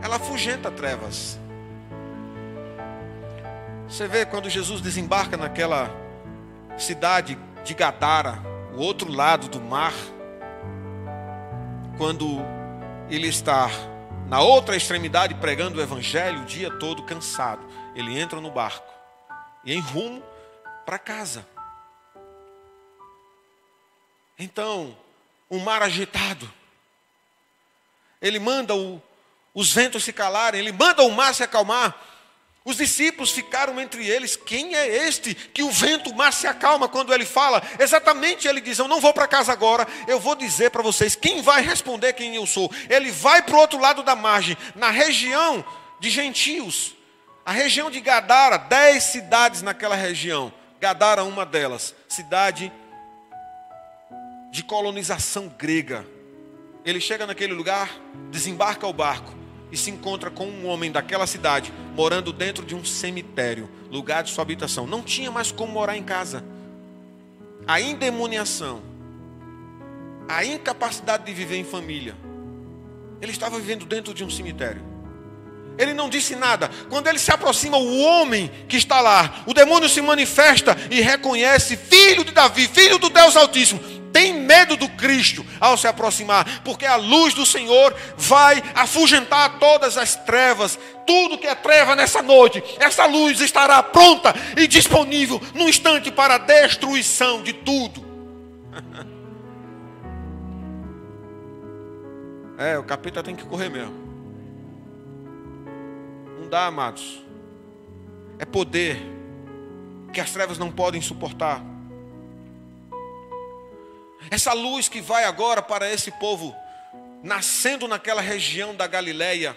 [0.02, 1.37] ela afugenta trevas.
[3.88, 5.90] Você vê quando Jesus desembarca naquela
[6.78, 8.38] cidade de Gadara,
[8.76, 9.94] o outro lado do mar,
[11.98, 12.40] quando
[13.10, 13.70] ele está
[14.28, 18.94] na outra extremidade pregando o evangelho o dia todo cansado, ele entra no barco
[19.64, 20.22] e em rumo
[20.86, 21.48] para casa.
[24.38, 24.96] Então,
[25.50, 26.52] um mar agitado.
[28.22, 29.02] Ele manda o,
[29.54, 31.96] os ventos se calarem, ele manda o mar se acalmar.
[32.68, 34.36] Os discípulos ficaram entre eles.
[34.36, 37.64] Quem é este que o vento, o mar se acalma quando ele fala?
[37.80, 41.42] Exatamente ele diz: Eu não vou para casa agora, eu vou dizer para vocês quem
[41.42, 42.70] vai responder quem eu sou.
[42.90, 45.64] Ele vai para o outro lado da margem, na região
[45.98, 46.94] de gentios,
[47.46, 50.52] a região de Gadara, dez cidades naquela região.
[50.78, 52.70] Gadara, uma delas, cidade
[54.52, 56.06] de colonização grega.
[56.84, 57.90] Ele chega naquele lugar,
[58.30, 62.86] desembarca o barco e se encontra com um homem daquela cidade, morando dentro de um
[62.86, 64.88] cemitério, lugar de sua habitação.
[64.88, 66.44] Não tinha mais como morar em casa.
[67.68, 68.82] A endemoniação,
[70.28, 72.16] a incapacidade de viver em família.
[73.22, 74.82] Ele estava vivendo dentro de um cemitério.
[75.78, 76.72] Ele não disse nada.
[76.90, 81.78] Quando ele se aproxima, o homem que está lá, o demônio se manifesta e reconhece,
[81.78, 86.88] filho de Davi, filho do Deus Altíssimo tem medo do Cristo ao se aproximar, porque
[86.88, 92.64] a luz do Senhor vai afugentar todas as trevas, tudo que é treva nessa noite,
[92.80, 98.04] essa luz estará pronta e disponível no instante para a destruição de tudo.
[102.60, 103.94] É, o capeta tem que correr mesmo.
[106.40, 107.24] Não dá, amados.
[108.40, 108.98] É poder
[110.12, 111.62] que as trevas não podem suportar.
[114.30, 116.56] Essa luz que vai agora para esse povo,
[117.24, 119.56] nascendo naquela região da Galileia,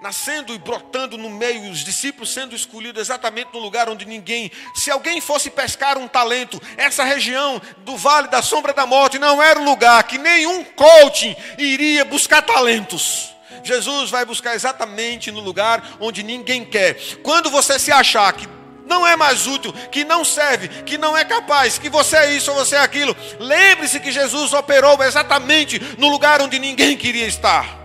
[0.00, 4.90] nascendo e brotando no meio, os discípulos sendo escolhidos exatamente no lugar onde ninguém, se
[4.90, 9.60] alguém fosse pescar um talento, essa região do vale da sombra da morte não era
[9.60, 13.32] o lugar que nenhum coaching iria buscar talentos.
[13.64, 16.94] Jesus vai buscar exatamente no lugar onde ninguém quer.
[17.22, 18.48] Quando você se achar que
[18.86, 22.50] não é mais útil, que não serve, que não é capaz, que você é isso
[22.50, 23.14] ou você é aquilo.
[23.38, 27.78] Lembre-se que Jesus operou exatamente no lugar onde ninguém queria estar.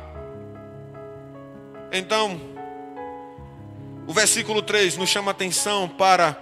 [1.92, 2.40] Então,
[4.08, 6.38] o versículo 3 nos chama atenção para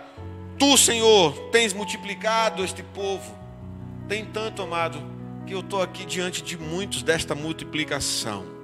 [0.57, 3.35] tu, Senhor, tens multiplicado este povo.
[4.07, 5.01] Tem tanto, amado,
[5.45, 8.54] que eu estou aqui diante de muitos desta multiplicação.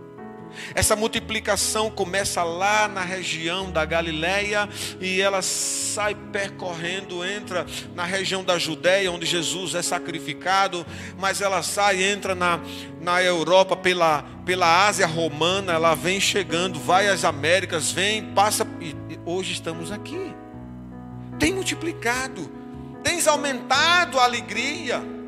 [0.74, 4.68] Essa multiplicação começa lá na região da Galileia
[5.00, 10.86] e ela sai percorrendo, entra na região da Judéia, onde Jesus é sacrificado,
[11.18, 12.60] mas ela sai, entra na,
[13.00, 18.96] na Europa pela, pela Ásia Romana, ela vem chegando, vai às Américas, vem, passa, e
[19.26, 20.34] hoje estamos aqui.
[21.40, 22.50] Tem multiplicado,
[23.04, 25.21] tens aumentado a alegria.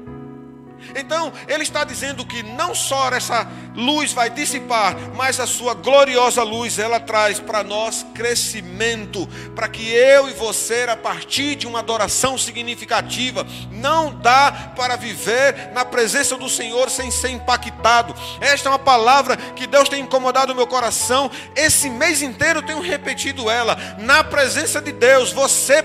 [0.95, 6.43] Então, ele está dizendo que não só essa luz vai dissipar, mas a sua gloriosa
[6.43, 11.79] luz, ela traz para nós crescimento, para que eu e você, a partir de uma
[11.79, 18.15] adoração significativa, não dá para viver na presença do Senhor sem ser impactado.
[18.39, 21.29] Esta é uma palavra que Deus tem incomodado o meu coração.
[21.55, 23.77] Esse mês inteiro eu tenho repetido ela.
[23.99, 25.83] Na presença de Deus, você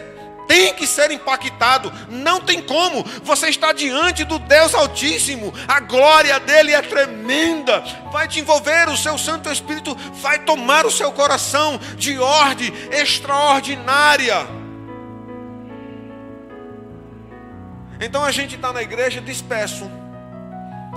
[0.49, 3.05] tem que ser impactado, não tem como.
[3.23, 8.97] Você está diante do Deus Altíssimo, a glória dele é tremenda, vai te envolver, o
[8.97, 9.95] seu Santo Espírito.
[10.15, 14.47] Vai tomar o seu coração de ordem extraordinária.
[18.01, 19.91] Então a gente está na igreja disperso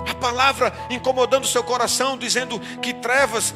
[0.06, 3.54] a palavra incomodando seu coração, dizendo que trevas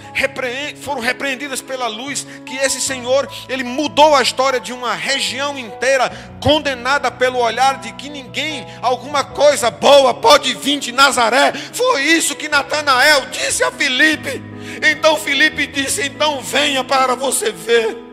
[0.82, 6.10] foram repreendidas pela luz, que esse Senhor, ele mudou a história de uma região inteira,
[6.40, 11.52] condenada pelo olhar de que ninguém, alguma coisa boa pode vir de Nazaré.
[11.52, 14.42] Foi isso que Natanael disse a Filipe.
[14.82, 18.05] Então Filipe disse: Então venha para você ver.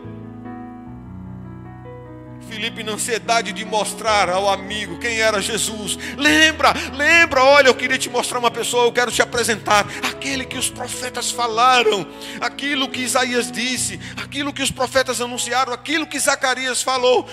[2.64, 5.98] Filipe na ansiedade de mostrar ao amigo quem era Jesus.
[6.16, 9.86] Lembra, lembra, olha, eu queria te mostrar uma pessoa, eu quero te apresentar.
[10.02, 12.06] Aquele que os profetas falaram,
[12.40, 17.28] aquilo que Isaías disse, aquilo que os profetas anunciaram, aquilo que Zacarias falou.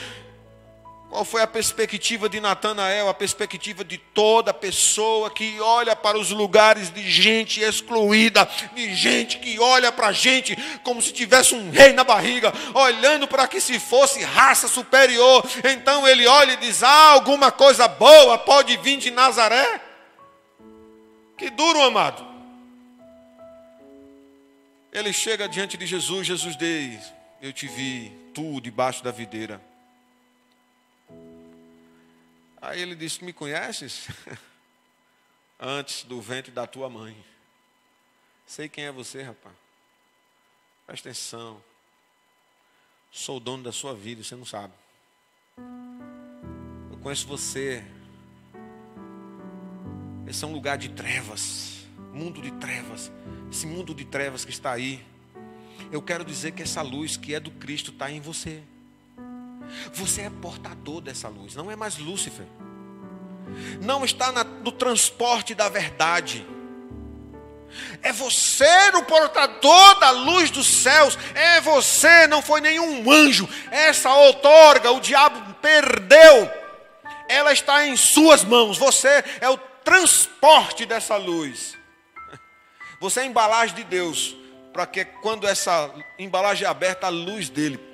[1.11, 3.09] Qual foi a perspectiva de Natanael?
[3.09, 9.37] A perspectiva de toda pessoa que olha para os lugares de gente excluída, de gente
[9.39, 10.55] que olha para a gente
[10.85, 15.43] como se tivesse um rei na barriga, olhando para que se fosse raça superior.
[15.69, 19.81] Então ele olha e diz: Ah, alguma coisa boa pode vir de Nazaré.
[21.37, 22.25] Que duro, amado.
[24.93, 29.70] Ele chega diante de Jesus, Jesus diz: Eu te vi, tu debaixo da videira
[32.61, 34.07] Aí ele disse: Me conheces?
[35.59, 37.15] Antes do ventre da tua mãe.
[38.45, 39.55] Sei quem é você, rapaz.
[40.85, 41.63] Presta atenção.
[43.11, 44.73] Sou o dono da sua vida, você não sabe.
[46.91, 47.83] Eu conheço você
[50.31, 53.11] esse é um lugar de trevas, mundo de trevas,
[53.51, 55.03] esse mundo de trevas que está aí.
[55.91, 58.63] Eu quero dizer que essa luz que é do Cristo está em você.
[59.93, 62.45] Você é portador dessa luz, não é mais Lúcifer.
[63.81, 66.45] Não está na, no transporte da verdade.
[68.01, 68.65] É você
[68.95, 71.17] o portador da luz dos céus.
[71.33, 73.47] É você, não foi nenhum anjo.
[73.69, 76.49] Essa outorga, o diabo perdeu.
[77.27, 78.77] Ela está em suas mãos.
[78.77, 81.77] Você é o transporte dessa luz.
[82.99, 84.35] Você é a embalagem de Deus,
[84.71, 87.90] para que quando essa embalagem é aberta, a luz dele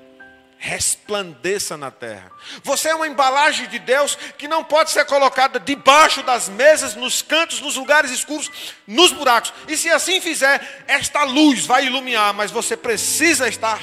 [0.57, 2.31] resplandeça na terra.
[2.63, 7.21] Você é uma embalagem de Deus que não pode ser colocada debaixo das mesas, nos
[7.21, 8.51] cantos, nos lugares escuros,
[8.85, 9.53] nos buracos.
[9.67, 13.79] E se assim fizer, esta luz vai iluminar, mas você precisa estar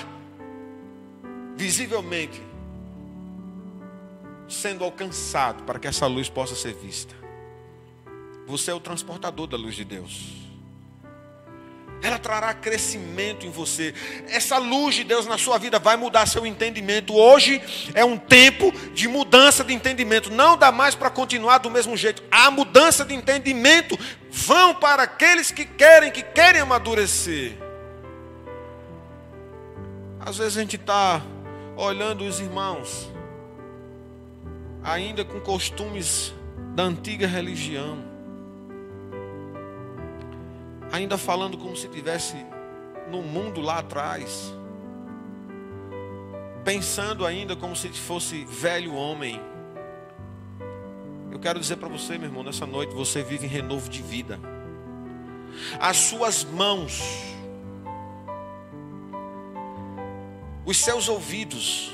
[1.56, 2.42] visivelmente
[4.48, 7.14] sendo alcançado para que essa luz possa ser vista.
[8.46, 10.33] Você é o transportador da luz de Deus.
[12.04, 13.94] Ela trará crescimento em você.
[14.28, 17.14] Essa luz de Deus na sua vida vai mudar seu entendimento.
[17.14, 17.62] Hoje
[17.94, 20.30] é um tempo de mudança de entendimento.
[20.30, 22.22] Não dá mais para continuar do mesmo jeito.
[22.30, 23.98] A mudança de entendimento
[24.30, 27.56] vão para aqueles que querem, que querem amadurecer.
[30.20, 31.22] Às vezes a gente está
[31.74, 33.10] olhando os irmãos,
[34.82, 36.34] ainda com costumes
[36.74, 38.13] da antiga religião
[40.94, 42.36] ainda falando como se tivesse
[43.10, 44.54] no mundo lá atrás,
[46.64, 49.40] pensando ainda como se fosse velho homem.
[51.32, 54.38] Eu quero dizer para você, meu irmão, nessa noite você vive em renovo de vida.
[55.80, 57.02] As suas mãos,
[60.64, 61.92] os seus ouvidos,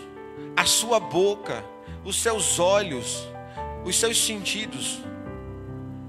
[0.54, 1.64] a sua boca,
[2.04, 3.26] os seus olhos,
[3.82, 5.00] os seus sentidos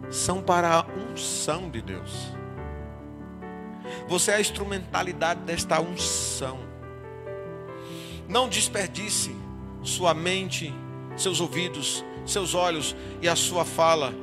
[0.10, 2.41] são para a unção de Deus.
[4.08, 6.60] Você é a instrumentalidade desta unção.
[8.28, 9.36] Não desperdice
[9.84, 10.74] sua mente,
[11.18, 14.14] seus ouvidos, seus olhos e a sua fala.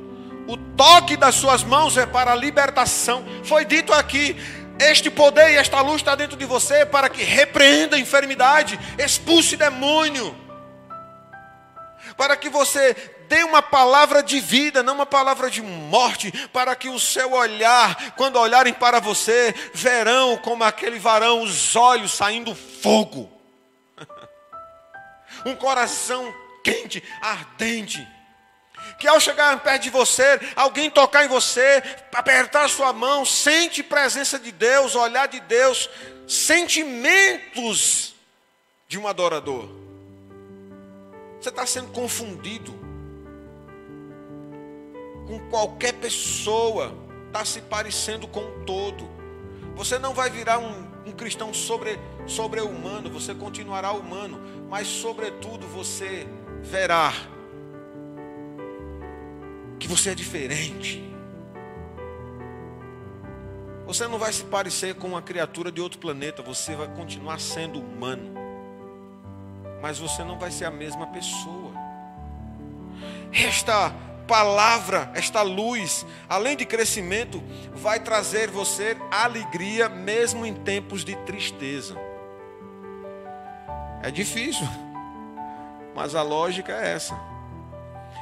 [0.47, 3.23] O toque das suas mãos é para a libertação.
[3.43, 4.35] Foi dito aqui:
[4.79, 9.57] este poder e esta luz está dentro de você para que repreenda a enfermidade, expulse
[9.57, 10.35] demônio,
[12.17, 12.95] para que você
[13.29, 18.13] dê uma palavra de vida, não uma palavra de morte, para que o seu olhar,
[18.17, 23.31] quando olharem para você, verão como aquele varão, os olhos saindo fogo,
[25.45, 28.05] um coração quente, ardente.
[28.97, 34.39] Que ao chegar perto de você, alguém tocar em você, apertar sua mão, sente presença
[34.39, 35.87] de Deus, olhar de Deus,
[36.27, 38.15] sentimentos
[38.87, 39.69] de um adorador.
[41.39, 42.78] Você está sendo confundido
[45.29, 46.91] com qualquer pessoa,
[47.27, 49.07] está se parecendo com o todo.
[49.75, 56.27] Você não vai virar um, um cristão sobre, sobre-humano, você continuará humano, mas sobretudo você
[56.63, 57.13] verá
[59.79, 61.03] que você é diferente.
[63.85, 67.79] Você não vai se parecer com uma criatura de outro planeta, você vai continuar sendo
[67.79, 68.33] humano.
[69.79, 71.71] Mas você não vai ser a mesma pessoa.
[73.31, 81.15] Esta palavra, esta luz, além de crescimento, vai trazer você alegria mesmo em tempos de
[81.25, 81.97] tristeza.
[84.03, 84.67] É difícil,
[85.95, 87.19] mas a lógica é essa.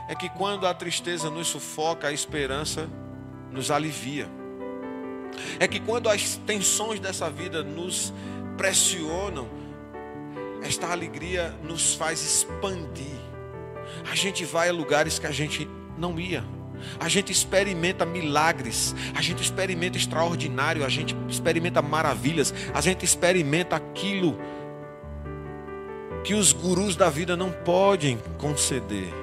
[0.08, 2.90] É que quando a tristeza nos sufoca, a esperança
[3.52, 4.30] nos alivia.
[5.60, 8.14] É que quando as tensões dessa vida nos
[8.56, 9.50] pressionam,
[10.64, 13.20] esta alegria nos faz expandir.
[14.10, 15.68] A gente vai a lugares que a gente
[15.98, 16.44] não ia.
[17.00, 23.76] A gente experimenta milagres, a gente experimenta extraordinário, a gente experimenta maravilhas, a gente experimenta
[23.76, 24.38] aquilo
[26.24, 29.14] que os gurus da vida não podem conceder.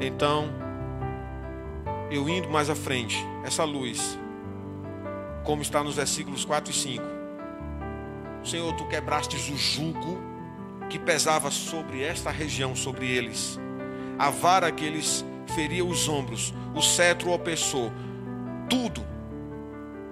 [0.00, 0.48] Então,
[2.10, 4.18] eu indo mais à frente, essa luz,
[5.42, 7.04] como está nos versículos 4 e 5.
[8.44, 10.20] Senhor, tu quebrastes o jugo
[10.90, 13.58] que pesava sobre esta região, sobre eles
[14.18, 17.90] a vara que eles feriam os ombros, o cetro o opressor,
[18.68, 19.04] tudo,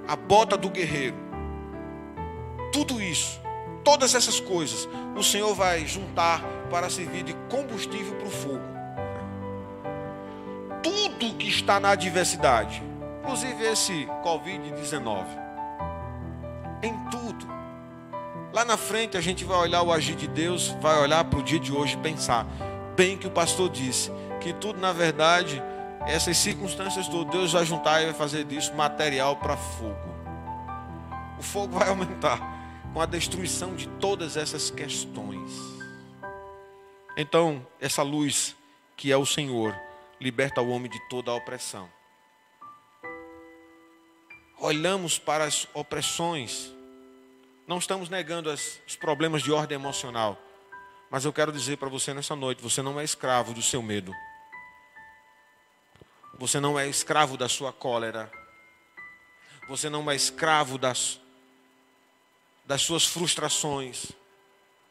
[0.06, 1.16] a bota do guerreiro,
[2.72, 3.40] tudo isso,
[3.84, 8.72] todas essas coisas, o Senhor vai juntar para servir de combustível para o fogo.
[10.82, 12.82] Tudo que está na adversidade,
[13.20, 15.24] inclusive esse Covid-19,
[16.82, 17.46] em tudo.
[18.52, 21.42] Lá na frente a gente vai olhar o agir de Deus, vai olhar para o
[21.42, 22.46] dia de hoje e pensar:
[22.96, 25.62] bem que o pastor disse, que tudo na verdade
[26.06, 30.12] essas circunstâncias todas, Deus vai juntar e vai fazer disso material para fogo.
[31.38, 32.40] O fogo vai aumentar
[32.92, 35.50] com a destruição de todas essas questões.
[37.16, 38.56] Então, essa luz
[38.96, 39.74] que é o Senhor
[40.20, 41.88] liberta o homem de toda a opressão.
[44.60, 46.72] Olhamos para as opressões,
[47.66, 50.38] não estamos negando as, os problemas de ordem emocional,
[51.12, 54.14] mas eu quero dizer para você nessa noite: você não é escravo do seu medo,
[56.38, 58.32] você não é escravo da sua cólera,
[59.68, 61.20] você não é escravo das,
[62.64, 64.10] das suas frustrações,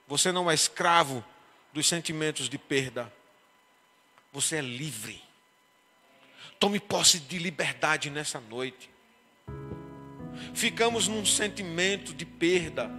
[0.08, 1.26] você não é escravo
[1.74, 3.12] dos sentimentos de perda.
[4.32, 5.22] Você é livre.
[6.60, 8.92] Tome posse de liberdade nessa noite.
[10.54, 12.90] Ficamos num sentimento de perda,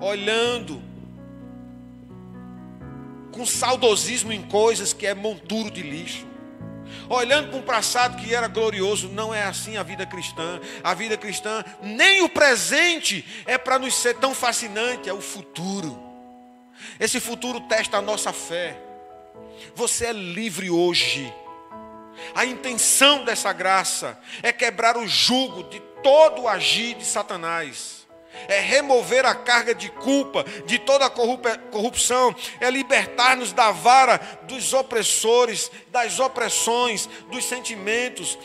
[0.00, 0.89] olhando
[3.32, 6.26] com saudosismo em coisas que é monturo de lixo.
[7.08, 10.60] Olhando para um passado que era glorioso, não é assim a vida cristã.
[10.82, 16.00] A vida cristã, nem o presente é para nos ser tão fascinante, é o futuro.
[16.98, 18.80] Esse futuro testa a nossa fé.
[19.74, 21.32] Você é livre hoje.
[22.34, 27.99] A intenção dessa graça é quebrar o jugo de todo o agir de Satanás.
[28.48, 34.72] É remover a carga de culpa, de toda a corrupção, é libertar-nos da vara dos
[34.72, 38.38] opressores, das opressões, dos sentimentos,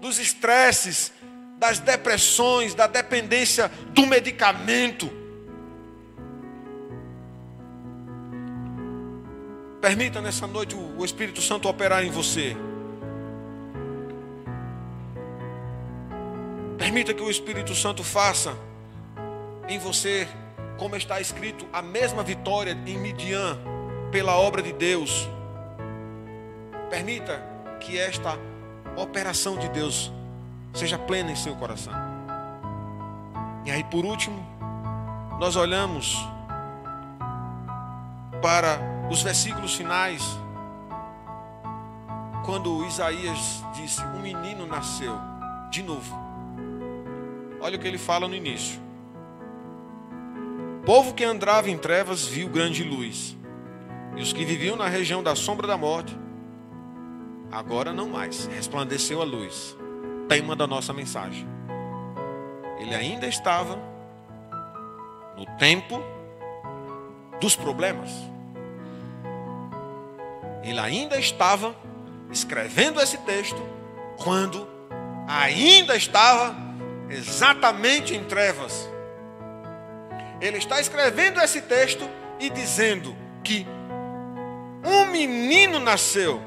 [0.00, 1.12] dos estresses,
[1.56, 5.10] das depressões, da dependência do medicamento.
[9.80, 12.56] Permita nessa noite o Espírito Santo operar em você.
[16.76, 18.56] Permita que o Espírito Santo faça
[19.68, 20.26] em você,
[20.78, 23.58] como está escrito, a mesma vitória em Midian,
[24.10, 25.28] pela obra de Deus.
[26.88, 27.42] Permita
[27.80, 28.38] que esta
[28.96, 30.10] operação de Deus
[30.72, 31.92] seja plena em seu coração.
[33.64, 34.44] E aí, por último,
[35.38, 36.16] nós olhamos
[38.40, 40.22] para os versículos finais,
[42.44, 45.14] quando Isaías disse: Um menino nasceu,
[45.70, 46.16] de novo.
[47.60, 48.87] Olha o que ele fala no início.
[50.88, 53.36] Povo que andava em trevas viu grande luz,
[54.16, 56.18] e os que viviam na região da sombra da morte,
[57.52, 59.76] agora não mais, resplandeceu a luz.
[60.30, 61.46] Tema da nossa mensagem.
[62.78, 63.78] Ele ainda estava
[65.36, 66.02] no tempo
[67.38, 68.10] dos problemas.
[70.62, 71.76] Ele ainda estava
[72.30, 73.60] escrevendo esse texto
[74.16, 74.66] quando
[75.26, 76.56] ainda estava
[77.10, 78.88] exatamente em trevas.
[80.40, 82.08] Ele está escrevendo esse texto
[82.38, 83.66] e dizendo que
[84.84, 86.40] um menino nasceu.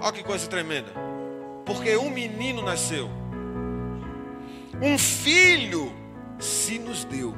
[0.00, 0.92] Olha que coisa tremenda.
[1.64, 3.08] Porque um menino nasceu.
[4.80, 5.92] Um filho
[6.40, 7.34] se nos deu.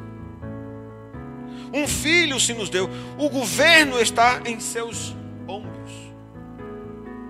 [1.75, 2.89] Um filho se nos deu.
[3.19, 5.15] O governo está em seus
[5.47, 5.93] ombros.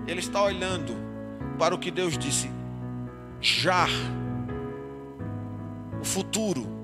[0.07, 0.95] Ele está olhando
[1.59, 2.49] para o que Deus disse.
[3.41, 3.87] Já.
[5.99, 6.74] O futuro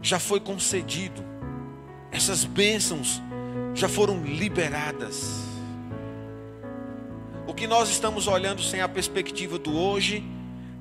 [0.00, 1.24] já foi concedido.
[2.10, 3.20] Essas bênçãos
[3.74, 5.44] já foram liberadas.
[7.46, 10.24] O que nós estamos olhando sem a perspectiva do hoje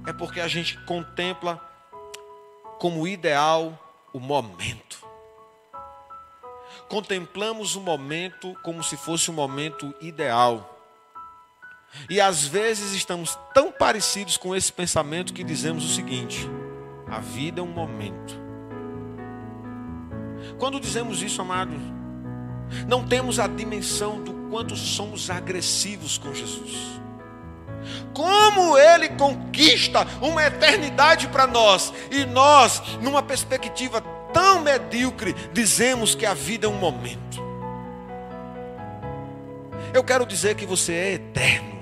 [0.06, 1.62] é porque a gente contempla
[2.80, 5.08] como ideal o momento
[6.88, 10.74] contemplamos o momento como se fosse o momento ideal.
[12.10, 16.48] E às vezes estamos tão parecidos com esse pensamento que dizemos o seguinte:
[17.08, 18.47] a vida é um momento.
[20.58, 21.80] Quando dizemos isso, amados,
[22.88, 26.98] não temos a dimensão do quanto somos agressivos com Jesus.
[28.14, 34.02] Como ele conquista uma eternidade para nós e nós, numa perspectiva
[34.34, 37.46] tão medíocre, dizemos que a vida é um momento.
[39.94, 41.77] Eu quero dizer que você é eterno.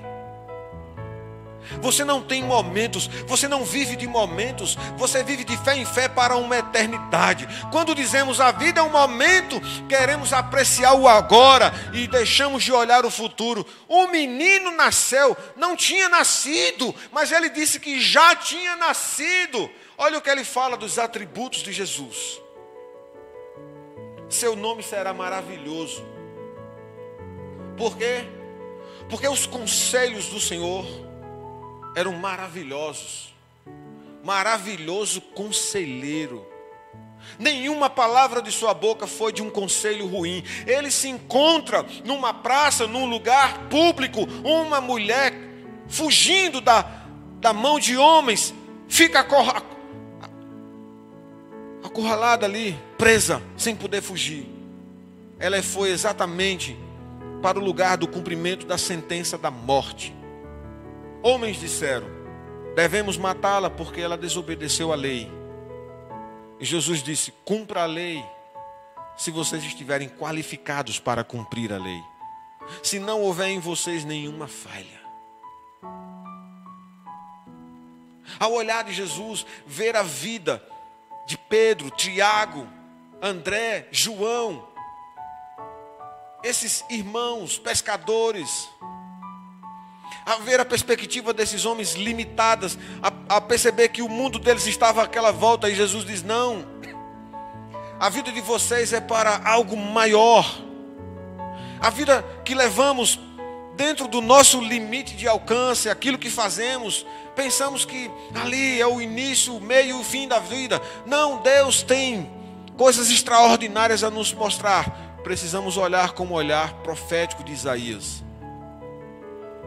[1.80, 6.08] Você não tem momentos, você não vive de momentos, você vive de fé em fé
[6.08, 7.48] para uma eternidade.
[7.70, 13.04] Quando dizemos a vida é um momento, queremos apreciar o agora e deixamos de olhar
[13.04, 13.66] o futuro.
[13.88, 19.70] O menino nasceu, não tinha nascido, mas ele disse que já tinha nascido.
[19.98, 22.40] Olha o que ele fala dos atributos de Jesus.
[24.28, 26.04] Seu nome será maravilhoso.
[27.76, 28.24] Por quê?
[29.08, 30.84] Porque os conselhos do Senhor
[31.96, 33.34] eram maravilhosos.
[34.22, 36.46] Maravilhoso conselheiro.
[37.38, 40.44] Nenhuma palavra de sua boca foi de um conselho ruim.
[40.66, 45.32] Ele se encontra numa praça, num lugar público, uma mulher
[45.88, 46.82] fugindo da,
[47.40, 48.54] da mão de homens,
[48.88, 49.26] fica
[51.82, 54.46] acurralada ali, presa, sem poder fugir.
[55.38, 56.76] Ela foi exatamente
[57.42, 60.15] para o lugar do cumprimento da sentença da morte.
[61.26, 62.06] Homens disseram:
[62.76, 65.28] devemos matá-la porque ela desobedeceu a lei.
[66.60, 68.24] E Jesus disse: cumpra a lei,
[69.16, 72.00] se vocês estiverem qualificados para cumprir a lei.
[72.80, 75.00] Se não houver em vocês nenhuma falha.
[78.38, 80.64] Ao olhar de Jesus, ver a vida
[81.26, 82.68] de Pedro, Tiago,
[83.20, 84.68] André, João,
[86.44, 88.68] esses irmãos pescadores,
[90.26, 95.04] a ver a perspectiva desses homens limitadas, a, a perceber que o mundo deles estava
[95.04, 96.66] àquela volta, e Jesus diz: Não,
[98.00, 100.44] a vida de vocês é para algo maior,
[101.80, 103.20] a vida que levamos
[103.76, 107.06] dentro do nosso limite de alcance, aquilo que fazemos,
[107.36, 110.82] pensamos que ali é o início, o meio e o fim da vida.
[111.04, 112.28] Não, Deus tem
[112.76, 115.18] coisas extraordinárias a nos mostrar.
[115.22, 118.25] Precisamos olhar como o olhar profético de Isaías.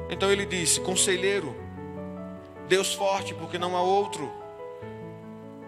[0.10, 1.56] Então ele disse: Conselheiro,
[2.68, 4.32] Deus forte, porque não há outro.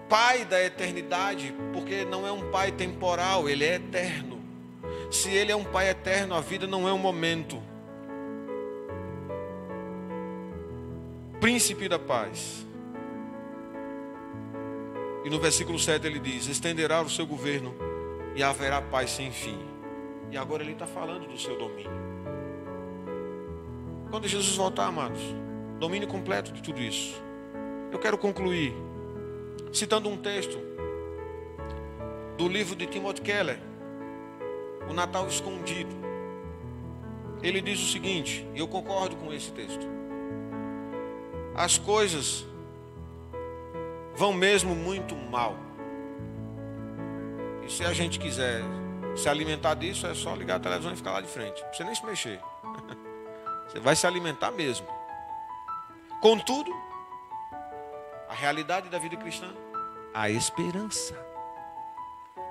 [0.10, 4.42] Pai da eternidade, porque não é um pai temporal, ele é eterno.
[5.10, 7.62] Se ele é um pai eterno, a vida não é um momento.
[11.42, 12.66] príncipe da paz.
[15.26, 17.74] E no versículo 7 ele diz: estenderá o seu governo
[18.36, 19.58] e haverá paz sem fim.
[20.30, 22.11] E agora ele está falando do seu domínio.
[24.12, 25.20] Quando Jesus voltar, amados,
[25.80, 27.20] domínio completo de tudo isso.
[27.92, 28.74] Eu quero concluir
[29.74, 30.60] citando um texto
[32.38, 33.60] do livro de Timothy Keller,
[34.88, 35.96] O Natal Escondido.
[37.42, 40.02] Ele diz o seguinte, e eu concordo com esse texto
[41.56, 42.46] as coisas
[44.16, 45.56] vão mesmo muito mal.
[47.66, 48.62] E se a gente quiser
[49.16, 51.62] se alimentar disso, é só ligar a televisão e ficar lá de frente.
[51.62, 52.40] Não precisa nem se mexer.
[53.72, 54.86] Você vai se alimentar mesmo.
[56.20, 56.70] Contudo,
[58.28, 59.50] a realidade da vida cristã,
[60.14, 61.18] a esperança.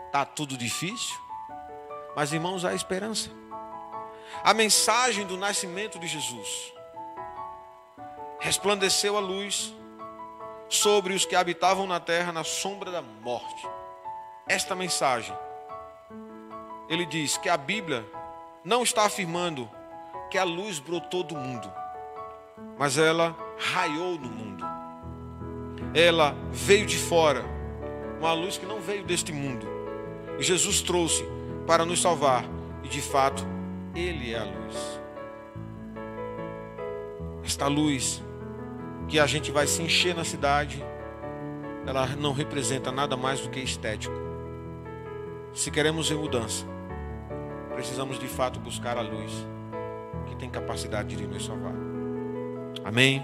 [0.07, 1.21] Está tudo difícil,
[2.17, 3.31] mas irmãos, há esperança.
[4.43, 6.73] A mensagem do nascimento de Jesus
[8.39, 9.75] resplandeceu a luz
[10.71, 13.69] sobre os que habitavam na terra na sombra da morte.
[14.49, 15.37] Esta mensagem,
[16.89, 18.07] ele diz que a Bíblia
[18.65, 19.71] não está afirmando
[20.31, 21.71] que a luz brotou do mundo,
[22.79, 24.65] mas ela raiou no mundo.
[25.93, 27.45] Ela veio de fora,
[28.21, 29.67] uma luz que não veio deste mundo.
[30.39, 31.25] E Jesus trouxe
[31.67, 32.45] para nos salvar,
[32.85, 33.45] e de fato,
[33.95, 35.01] Ele é a luz.
[37.45, 38.23] Esta luz
[39.09, 40.85] que a gente vai se encher na cidade,
[41.85, 44.15] ela não representa nada mais do que estético.
[45.53, 46.65] Se queremos ver mudança,
[47.75, 49.45] precisamos de fato buscar a luz
[50.41, 51.75] tem capacidade de nos salvar.
[52.83, 53.23] Amém?